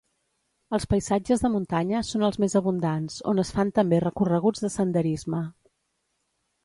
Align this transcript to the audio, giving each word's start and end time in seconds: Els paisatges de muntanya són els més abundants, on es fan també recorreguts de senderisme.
Els 0.75 0.87
paisatges 0.93 1.43
de 1.43 1.51
muntanya 1.55 2.01
són 2.07 2.25
els 2.29 2.39
més 2.45 2.57
abundants, 2.61 3.17
on 3.33 3.43
es 3.47 3.53
fan 3.59 3.75
també 3.79 4.01
recorreguts 4.07 4.65
de 4.67 4.73
senderisme. 4.77 5.47